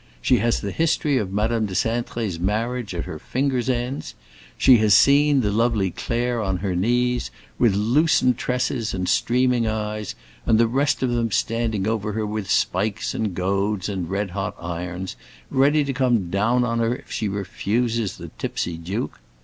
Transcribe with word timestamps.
She 0.19 0.37
has 0.37 0.59
the 0.61 0.71
history 0.71 1.19
of 1.19 1.31
Madame 1.31 1.67
de 1.67 1.75
Cintré's 1.75 2.39
marriage 2.39 2.95
at 2.95 3.05
her 3.05 3.19
fingers' 3.19 3.69
ends. 3.69 4.15
She 4.57 4.77
has 4.79 4.95
seen 4.95 5.41
the 5.41 5.51
lovely 5.51 5.91
Claire 5.91 6.41
on 6.41 6.57
her 6.57 6.75
knees, 6.75 7.29
with 7.59 7.75
loosened 7.75 8.39
tresses 8.39 8.95
and 8.95 9.07
streaming 9.07 9.67
eyes, 9.67 10.15
and 10.47 10.59
the 10.59 10.65
rest 10.65 11.03
of 11.03 11.11
them 11.11 11.29
standing 11.29 11.85
over 11.87 12.13
her 12.13 12.25
with 12.25 12.49
spikes 12.49 13.13
and 13.13 13.35
goads 13.35 13.87
and 13.87 14.09
red 14.09 14.31
hot 14.31 14.55
irons, 14.59 15.15
ready 15.51 15.83
to 15.83 15.93
come 15.93 16.31
down 16.31 16.63
on 16.63 16.79
her 16.79 16.95
if 16.95 17.11
she 17.11 17.27
refuses 17.27 18.17
the 18.17 18.29
tipsy 18.39 18.77
duke. 18.77 19.19